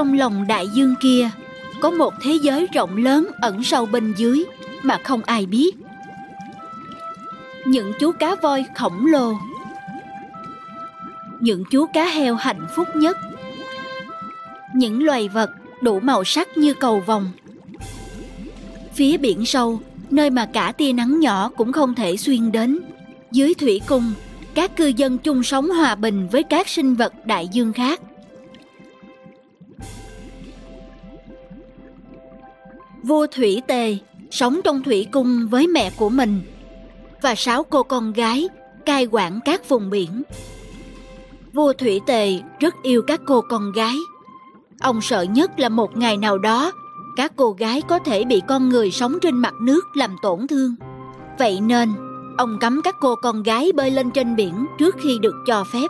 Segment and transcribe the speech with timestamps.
[0.00, 1.30] Trong lòng đại dương kia,
[1.80, 4.44] Có một thế giới rộng lớn ẩn sâu bên dưới
[4.82, 5.76] Mà không ai biết.
[7.66, 9.32] Những chú cá voi khổng lồ,
[11.40, 13.16] Những chú cá heo hạnh phúc nhất,
[14.74, 15.50] Những loài vật
[15.80, 17.30] đủ màu sắc như cầu vồng.
[18.94, 19.80] Phía biển sâu,
[20.10, 22.78] Nơi mà cả tia nắng nhỏ cũng không thể xuyên đến,
[23.32, 24.12] Dưới thủy cung,
[24.54, 28.00] Các cư dân chung sống hòa bình với các sinh vật đại dương khác.
[33.10, 33.96] Vua Thủy Tề
[34.30, 36.42] sống trong thủy cung với mẹ của mình
[37.22, 38.48] và sáu cô con gái
[38.86, 40.22] cai quản các vùng biển.
[41.52, 43.96] Vua Thủy Tề rất yêu các cô con gái.
[44.80, 46.72] Ông sợ nhất là một ngày nào đó
[47.16, 50.74] các cô gái có thể bị con người sống trên mặt nước làm tổn thương.
[51.38, 51.92] Vậy nên,
[52.38, 55.88] ông cấm các cô con gái bơi lên trên biển trước khi được cho phép.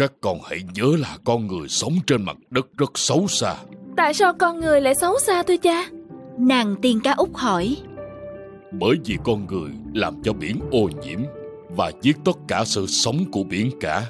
[0.00, 3.54] Các con hãy nhớ là con người sống trên mặt đất rất xấu xa.
[3.96, 5.86] Tại sao con người lại xấu xa thưa cha?
[6.38, 7.76] Nàng tiên cá út hỏi.
[8.72, 11.20] Bởi vì con người làm cho biển ô nhiễm
[11.76, 14.06] và giết tất cả sự sống của biển cả.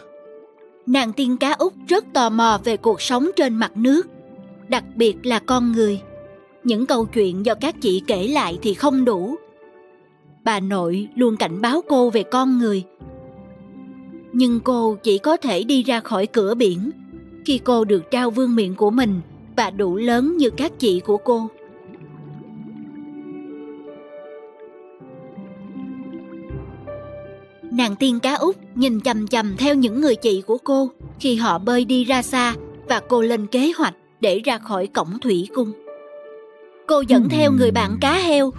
[0.87, 4.07] Nàng tiên cá út rất tò mò về cuộc sống trên mặt nước,
[4.69, 6.01] đặc biệt là con người.
[6.65, 9.37] Những câu chuyện do các chị kể lại thì không đủ.
[10.45, 12.85] Bà nội luôn cảnh báo cô về con người
[14.33, 16.91] nhưng cô chỉ có thể đi ra khỏi cửa biển
[17.45, 19.21] khi cô được trao vương miện của mình
[19.57, 21.49] và đủ lớn như các chị của cô.
[27.73, 31.59] Nàng tiên cá út nhìn chầm chầm theo những người chị của cô khi họ
[31.59, 32.55] bơi đi ra xa
[32.89, 35.73] và cô lên kế hoạch để ra khỏi cổng thủy cung.
[36.87, 38.51] Cô dẫn theo người bạn cá heo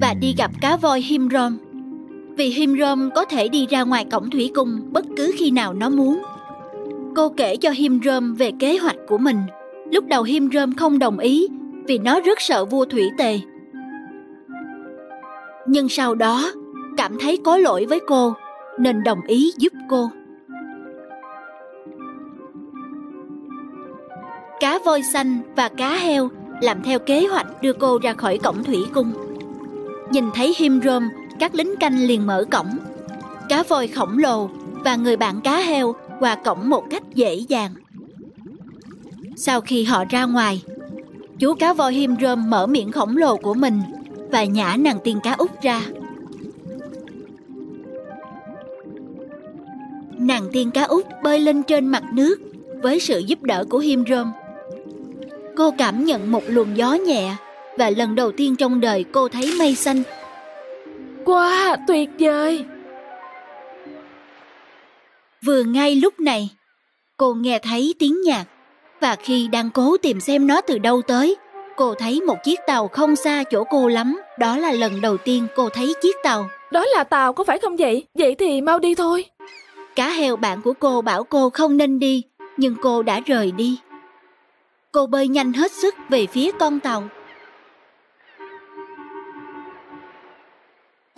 [0.00, 1.58] và đi gặp cá voi Himrom
[2.38, 5.88] vì Himrom có thể đi ra ngoài cổng thủy cung bất cứ khi nào nó
[5.88, 6.22] muốn.
[7.16, 9.36] Cô kể cho Himrom về kế hoạch của mình.
[9.92, 11.48] Lúc đầu Himrom không đồng ý,
[11.86, 13.40] vì nó rất sợ vua thủy tề.
[15.66, 16.52] Nhưng sau đó,
[16.96, 18.34] cảm thấy có lỗi với cô,
[18.78, 20.10] nên đồng ý giúp cô.
[24.60, 26.28] Cá voi xanh và cá heo
[26.60, 29.12] làm theo kế hoạch đưa cô ra khỏi cổng thủy cung.
[30.10, 32.78] Nhìn thấy Himrom các lính canh liền mở cổng.
[33.48, 34.50] Cá voi khổng lồ
[34.84, 37.70] và người bạn cá heo qua cổng một cách dễ dàng.
[39.36, 40.62] Sau khi họ ra ngoài,
[41.38, 43.82] chú cá voi hiêm rơm mở miệng khổng lồ của mình
[44.30, 45.82] và nhả nàng tiên cá út ra.
[50.18, 52.36] Nàng tiên cá út bơi lên trên mặt nước
[52.82, 54.32] với sự giúp đỡ của hiêm rơm.
[55.56, 57.36] Cô cảm nhận một luồng gió nhẹ
[57.78, 60.02] và lần đầu tiên trong đời cô thấy mây xanh
[61.28, 62.64] Quá tuyệt vời.
[65.46, 66.50] Vừa ngay lúc này
[67.16, 68.44] Cô nghe thấy tiếng nhạc
[69.00, 71.36] Và khi đang cố tìm xem nó từ đâu tới
[71.76, 75.46] Cô thấy một chiếc tàu không xa chỗ cô lắm Đó là lần đầu tiên
[75.56, 76.48] cô thấy chiếc tàu.
[76.72, 78.06] Đó là tàu có phải không vậy?
[78.14, 79.24] Vậy thì mau đi thôi.
[79.96, 82.22] Cá heo bạn của cô bảo cô không nên đi
[82.56, 83.78] Nhưng cô đã rời đi.
[84.92, 87.08] Cô bơi nhanh hết sức về phía con tàu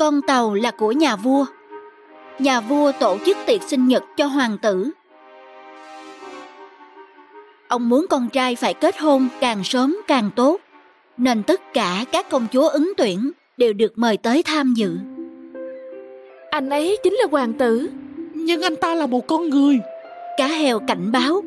[0.00, 1.44] Con tàu là của nhà vua.
[2.38, 4.90] Nhà vua tổ chức tiệc sinh nhật cho hoàng tử.
[7.68, 10.60] Ông muốn con trai phải kết hôn càng sớm càng tốt,
[11.16, 14.96] nên tất cả các công chúa ứng tuyển đều được mời tới tham dự.
[16.50, 17.90] Anh ấy chính là hoàng tử.
[18.34, 19.80] Nhưng anh ta là một con người.
[20.36, 21.42] Cá heo cảnh báo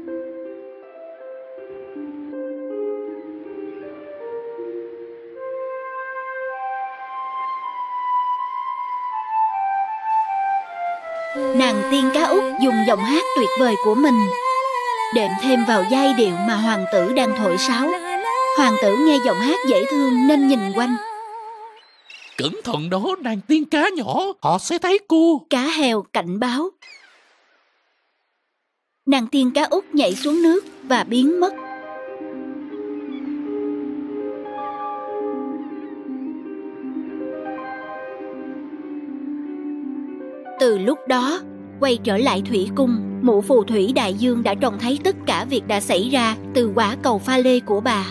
[11.73, 14.27] nàng tiên cá út dùng giọng hát tuyệt vời của mình.
[15.15, 17.87] Đệm thêm vào giai điệu mà hoàng tử đang thổi sáo.
[18.57, 20.95] Hoàng tử nghe giọng hát dễ thương nên nhìn quanh.
[22.37, 24.23] Cẩn thận đó nàng tiên cá nhỏ.
[24.41, 25.41] Họ sẽ thấy cô.
[25.49, 26.69] Cá heo cảnh báo.
[29.05, 31.53] Nàng tiên cá út nhảy xuống nước và biến mất.
[40.59, 41.39] Từ lúc đó,
[41.83, 45.45] quay trở lại thủy cung, mụ phù thủy đại dương đã trông thấy tất cả
[45.49, 48.05] việc đã xảy ra từ quả cầu pha lê của bà.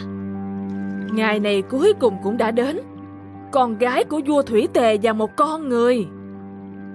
[1.13, 2.81] Ngày này cuối cùng cũng đã đến.
[3.53, 6.07] Con gái của vua thủy tề và một con người.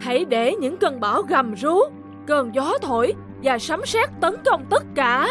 [0.01, 1.79] Hãy để những cơn bão gầm rú,
[2.27, 3.13] cơn gió thổi
[3.43, 5.27] và sấm sét tấn công tất cả.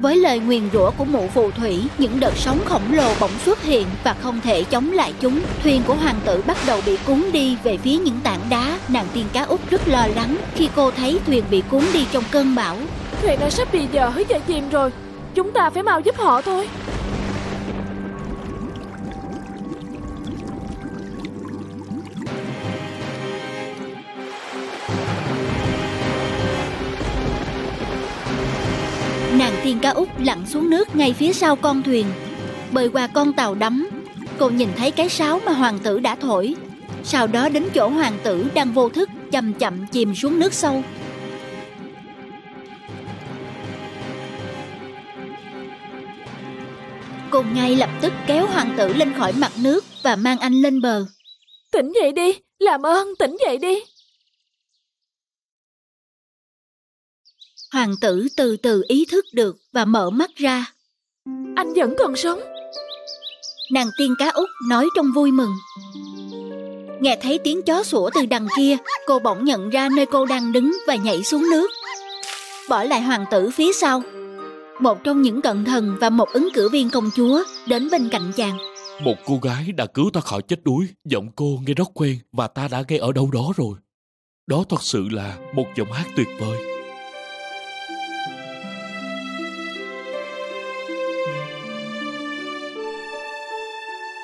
[0.00, 3.62] Với lời nguyền rủa của mụ phù thủy, những đợt sóng khổng lồ bỗng xuất
[3.62, 5.40] hiện và không thể chống lại chúng.
[5.62, 8.78] Thuyền của hoàng tử bắt đầu bị cuốn đi về phía những tảng đá.
[8.88, 12.24] Nàng tiên cá út rất lo lắng khi cô thấy thuyền bị cuốn đi trong
[12.30, 12.76] cơn bão.
[13.22, 14.90] thuyền đã sắp bị dở và chìm rồi
[15.34, 16.68] Chúng ta phải mau giúp họ thôi
[29.86, 32.06] cá út lặn xuống nước ngay phía sau con thuyền.
[32.72, 33.88] Bơi qua con tàu đắm
[34.38, 36.54] Cô nhìn thấy cái sáo mà hoàng tử đã thổi.
[37.04, 40.82] Sau đó đến chỗ hoàng tử đang vô thức chậm chậm chìm xuống nước sâu.
[47.30, 50.80] Cô ngay lập tức kéo hoàng tử lên khỏi mặt nước và mang anh lên
[50.80, 51.04] bờ.
[51.72, 53.74] Tỉnh dậy đi, làm ơn tỉnh dậy đi.
[57.72, 60.64] Hoàng tử từ từ ý thức được và mở mắt ra.
[61.56, 62.40] Anh vẫn còn sống.
[63.72, 65.50] Nàng tiên cá út nói trong vui mừng.
[67.00, 68.76] Nghe thấy tiếng chó sủa từ đằng kia
[69.06, 71.70] Cô bỗng nhận ra nơi cô đang đứng và nhảy xuống nước.
[72.68, 74.02] Bỏ lại hoàng tử phía sau.
[74.80, 78.32] Một trong những cận thần và một ứng cử viên công chúa Đến bên cạnh
[78.36, 78.58] chàng.
[79.02, 82.48] Một cô gái đã cứu ta khỏi chết đuối Giọng cô nghe rất quen Và
[82.48, 83.78] ta đã nghe ở đâu đó rồi.
[84.46, 86.75] Đó thật sự là một giọng hát tuyệt vời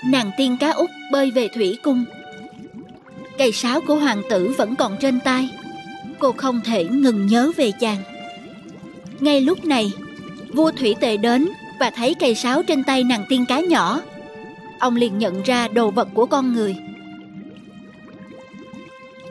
[0.05, 2.05] Nàng tiên cá út bơi về thủy cung.
[3.39, 5.51] Cây sáo của hoàng tử vẫn còn trên tay.
[6.19, 7.99] Cô không thể ngừng nhớ về chàng.
[9.21, 9.93] Ngay lúc này,
[10.53, 11.49] Vua thủy tề đến
[11.81, 14.01] Và thấy cây sáo trên tay nàng tiên cá nhỏ.
[14.79, 16.77] Ông liền nhận ra đồ vật của con người.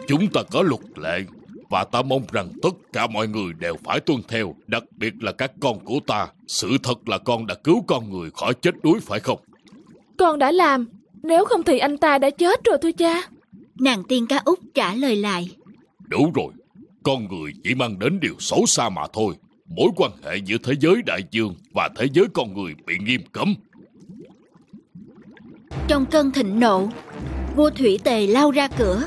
[0.08, 1.20] Chúng ta có luật lệ,
[1.70, 5.32] Và ta mong rằng tất cả mọi người đều phải tuân theo, Đặc biệt là
[5.32, 6.28] các con của ta.
[6.48, 9.40] Sự thật là con đã cứu con người khỏi chết đuối phải không?
[10.18, 10.88] Con đã làm.
[11.24, 13.22] Nếu không thì anh ta đã chết rồi thưa cha.
[13.80, 15.50] Nàng tiên cá út trả lời lại.
[16.08, 16.54] Đủ rồi.
[17.04, 19.36] Con người chỉ mang đến điều xấu xa mà thôi.
[19.78, 23.22] Mối quan hệ giữa thế giới đại dương Và thế giới con người bị nghiêm
[23.31, 23.56] cấm.
[25.88, 26.88] Trong cơn thịnh nộ
[27.56, 29.04] Vua thủy tề lao ra cửa.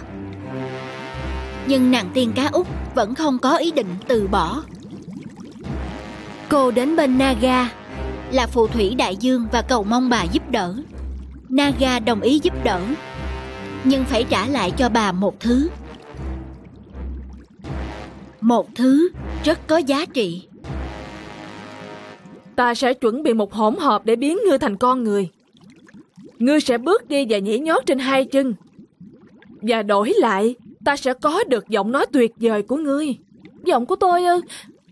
[1.66, 4.62] Nhưng nàng tiên cá út Vẫn không có ý định từ bỏ.
[6.48, 7.70] Cô đến bên Naga
[8.30, 10.74] Là phù thủy đại dương Và cầu mong bà giúp đỡ
[11.48, 12.80] Naga đồng ý giúp đỡ
[13.84, 15.68] Nhưng phải trả lại cho bà một thứ.
[18.40, 19.08] Một thứ
[19.44, 20.46] rất có giá trị.
[22.56, 25.28] Ta sẽ chuẩn bị một hỗn hợp để biến ngươi thành con người.
[26.38, 28.54] Ngươi sẽ bước đi và nhảy nhót trên hai chân.
[29.62, 30.54] Và đổi lại
[30.84, 33.18] Ta sẽ có được giọng nói tuyệt vời của ngươi.
[33.64, 34.40] Giọng của tôi ư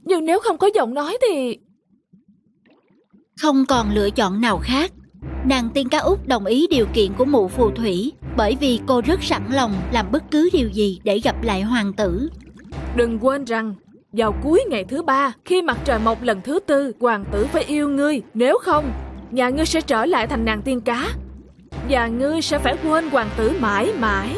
[0.04, 1.58] Nhưng nếu không có giọng nói thì
[3.40, 4.92] Không còn lựa chọn nào khác
[5.44, 9.02] Nàng tiên cá út đồng ý điều kiện của mụ phù thủy Bởi vì cô
[9.06, 12.28] rất sẵn lòng làm bất cứ điều gì để gặp lại hoàng tử.
[12.96, 13.74] Đừng quên rằng
[14.12, 17.64] vào cuối ngày thứ ba Khi mặt trời mọc lần thứ tư Hoàng tử phải
[17.64, 18.92] yêu ngươi Nếu không
[19.30, 21.08] Nhà ngươi sẽ trở lại thành nàng tiên cá.
[21.88, 24.36] Và ngươi sẽ phải quên hoàng tử mãi mãi.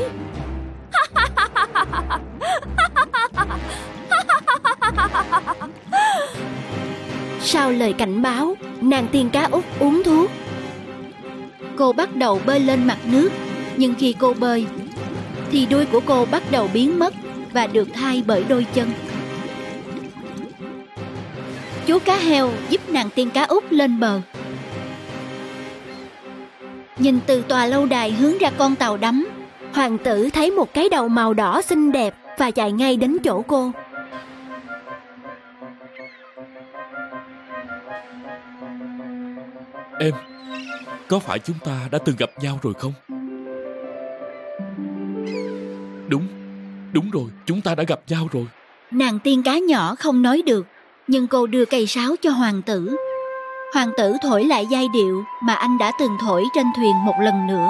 [7.41, 10.31] Sau lời cảnh báo Nàng tiên cá út uống thuốc
[11.77, 13.29] Cô bắt đầu bơi lên mặt nước.
[13.77, 14.67] Nhưng khi cô bơi,
[15.51, 17.15] Thì đuôi của cô bắt đầu biến mất
[17.53, 18.91] Và được thay bởi đôi chân.
[21.87, 24.21] Chú cá heo giúp nàng tiên cá út lên bờ.
[26.99, 29.29] Nhìn từ tòa lâu đài hướng ra con tàu đắm,
[29.73, 33.43] Hoàng tử thấy một cái đầu màu đỏ xinh đẹp Và chạy ngay đến chỗ
[33.43, 33.73] cô.
[40.01, 40.15] Em
[41.09, 42.93] có phải chúng ta đã từng gặp nhau rồi không?
[46.09, 46.27] Đúng
[46.93, 48.47] Đúng rồi chúng ta đã gặp nhau rồi.
[48.91, 50.67] Nàng tiên cá nhỏ không nói được
[51.07, 52.97] Nhưng cô đưa cây sáo cho hoàng tử.
[53.75, 57.47] Hoàng tử thổi lại giai điệu Mà anh đã từng thổi trên thuyền một lần
[57.47, 57.69] nữa.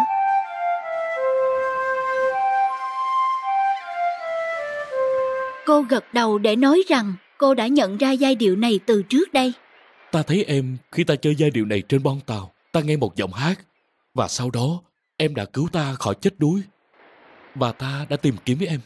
[5.66, 9.32] Cô gật đầu để nói rằng Cô đã nhận ra giai điệu này từ trước
[9.32, 9.52] đây.
[10.12, 13.16] Ta thấy em khi ta chơi giai điệu này trên bon tàu Ta nghe một
[13.16, 13.60] giọng hát
[14.14, 14.80] Và sau đó
[15.16, 16.62] em đã cứu ta khỏi chết đuối.
[17.54, 18.80] Và ta đã tìm kiếm em.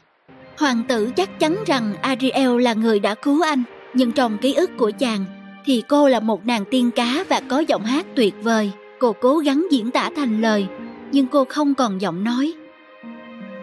[0.59, 3.63] Hoàng tử chắc chắn rằng Ariel là người đã cứu anh
[3.95, 5.25] Nhưng trong ký ức của chàng
[5.65, 8.73] Thì cô là một nàng tiên cá và có giọng hát tuyệt vời.
[9.01, 10.67] Cô cố gắng diễn tả thành lời
[11.13, 12.53] Nhưng cô không còn giọng nói.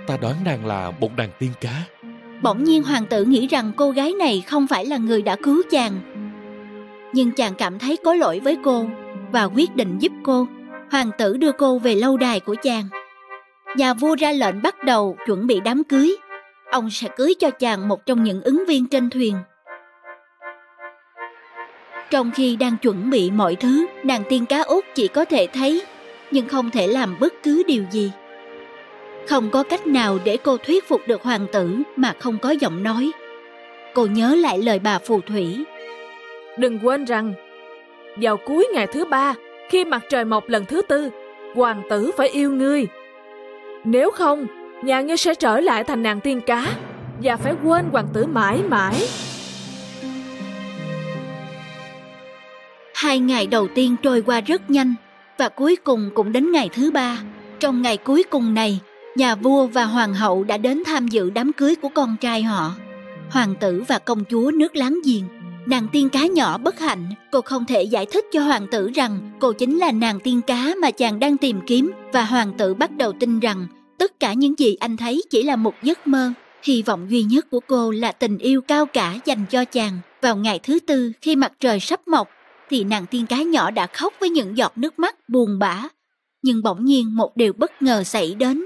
[0.07, 1.83] Ta đoán nàng là một nàng tiên cá.
[2.41, 5.61] Bỗng nhiên hoàng tử nghĩ rằng cô gái này không phải là người đã cứu
[5.71, 5.99] chàng.
[7.13, 8.87] Nhưng chàng cảm thấy có lỗi với cô
[9.31, 10.47] và quyết định giúp cô
[10.91, 12.83] Hoàng tử đưa cô về lâu đài của chàng
[13.75, 16.15] Nhà vua ra lệnh bắt đầu chuẩn bị đám cưới
[16.71, 19.35] Ông sẽ cưới cho chàng một trong những ứng viên trên thuyền
[22.09, 25.81] Trong khi đang chuẩn bị mọi thứ, nàng tiên cá út chỉ có thể thấy,
[26.31, 28.11] nhưng không thể làm bất cứ điều gì.
[29.27, 32.83] Không có cách nào để cô thuyết phục được hoàng tử mà không có giọng
[32.83, 33.11] nói.
[33.93, 35.63] Cô nhớ lại lời bà phù thủy.
[36.57, 37.33] Đừng quên rằng,
[38.15, 39.33] vào cuối ngày thứ ba,
[39.69, 41.09] khi mặt trời mọc lần thứ tư,
[41.55, 42.87] hoàng tử phải yêu ngươi.
[43.83, 44.45] Nếu không,
[44.83, 46.73] nhà ngươi sẽ trở lại thành nàng tiên cá
[47.23, 48.95] và phải quên hoàng tử mãi mãi.
[52.95, 54.93] Hai ngày đầu tiên trôi qua rất nhanh
[55.37, 57.17] và cuối cùng cũng đến ngày thứ ba.
[57.59, 58.79] Trong ngày cuối cùng này,
[59.15, 62.71] nhà vua và hoàng hậu đã đến tham dự đám cưới của con trai họ.
[63.29, 65.34] Hoàng tử và công chúa nước láng giềng.
[65.65, 69.31] Nàng tiên cá nhỏ bất hạnh, cô không thể giải thích cho hoàng tử rằng
[69.39, 72.91] cô chính là nàng tiên cá mà chàng đang tìm kiếm và hoàng tử bắt
[72.91, 73.67] đầu tin rằng
[73.97, 76.33] tất cả những gì anh thấy chỉ là một giấc mơ.
[76.63, 79.99] Hy vọng duy nhất của cô là tình yêu cao cả dành cho chàng.
[80.21, 82.29] Vào ngày thứ tư khi mặt trời sắp mọc,
[82.69, 85.83] thì nàng tiên cá nhỏ đã khóc với những giọt nước mắt buồn bã.
[86.41, 88.63] Nhưng bỗng nhiên một điều bất ngờ xảy đến.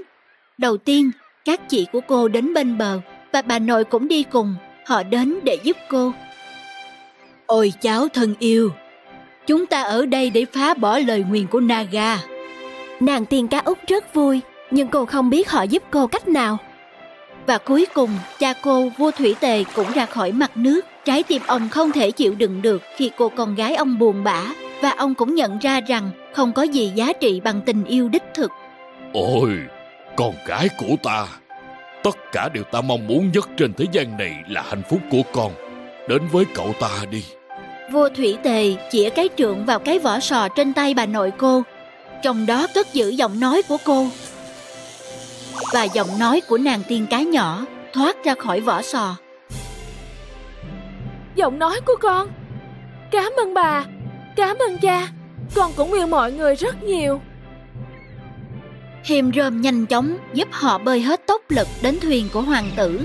[0.58, 1.10] Đầu tiên,
[1.44, 3.00] các chị của cô đến bên bờ
[3.32, 4.54] và bà nội cũng đi cùng.
[4.86, 6.12] Họ đến để giúp cô.
[7.50, 8.70] Ôi cháu thân yêu,
[9.46, 12.18] chúng ta ở đây để phá bỏ lời nguyền của Naga.
[13.00, 14.40] Nàng tiên cá út rất vui,
[14.70, 16.58] nhưng cô không biết họ giúp cô cách nào.
[17.46, 20.80] Và cuối cùng, cha cô, vua Thủy Tề cũng ra khỏi mặt nước.
[21.04, 24.42] Trái tim ông không thể chịu đựng được khi cô con gái ông buồn bã.
[24.82, 28.24] Và ông cũng nhận ra rằng không có gì giá trị bằng tình yêu đích
[28.34, 28.50] thực.
[29.12, 29.50] Ôi,
[30.16, 31.26] con gái của ta.
[32.02, 35.22] Tất cả điều ta mong muốn nhất trên thế gian này là hạnh phúc của
[35.32, 35.52] con.
[36.08, 37.24] Đến với cậu ta đi.
[37.90, 41.62] Vua Thủy Tề chĩa cái trượng vào cái vỏ sò trên tay bà nội cô.
[42.22, 44.06] Trong đó cất giữ giọng nói của cô
[45.72, 49.16] và giọng nói của nàng tiên cá nhỏ thoát ra khỏi vỏ sò.
[51.34, 52.28] Giọng nói của con.
[53.10, 53.84] Cảm ơn bà,
[54.36, 55.08] cảm ơn cha.
[55.54, 57.20] Con cũng yêu mọi người rất nhiều.
[59.04, 63.00] Hiềm rơm nhanh chóng giúp họ bơi hết tốc lực đến thuyền của hoàng tử.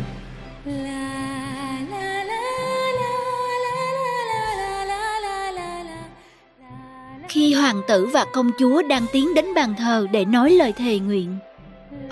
[7.35, 10.99] Khi hoàng tử và công chúa đang tiến đến bàn thờ để nói lời thề
[10.99, 11.37] nguyện,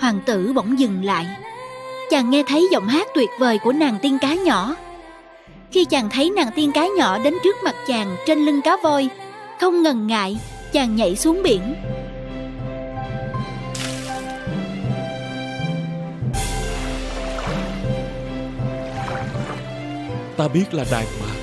[0.00, 1.26] Hoàng tử bỗng dừng lại.
[2.10, 4.76] Chàng nghe thấy giọng hát tuyệt vời của nàng tiên cá nhỏ.
[5.72, 9.08] Khi chàng thấy nàng tiên cá nhỏ đến trước mặt chàng trên lưng cá voi
[9.60, 10.38] Không ngần ngại,
[10.72, 11.74] chàng nhảy xuống biển.
[20.36, 21.33] Ta biết là đàn mà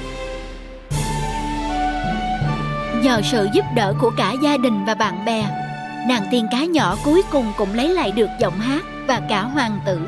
[3.03, 5.61] Nhờ sự giúp đỡ của cả gia đình và bạn bè
[6.07, 9.79] nàng tiên cá nhỏ cuối cùng cũng lấy lại được giọng hát và cả hoàng
[9.85, 9.99] tử.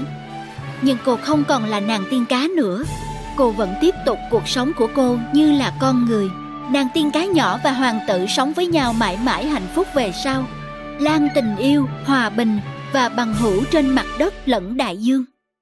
[0.81, 2.83] Nhưng cô không còn là nàng tiên cá nữa.
[3.35, 6.29] Cô vẫn tiếp tục cuộc sống của cô như là con người.
[6.71, 10.11] Nàng tiên cá nhỏ và hoàng tử sống với nhau mãi mãi hạnh phúc về
[10.23, 10.45] sau.
[10.99, 12.59] Lan tình yêu, hòa bình
[12.93, 15.25] và bằng hữu trên mặt đất lẫn đại dương.